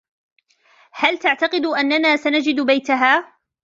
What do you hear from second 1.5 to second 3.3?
أننا سنجد بيتها؟